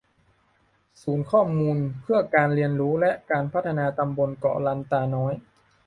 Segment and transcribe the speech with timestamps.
[1.01, 5.33] ศูนย์ข้อมูลเพื่อการเรียนรู้และการพัฒนาตำบลเกาะลันตาน้อย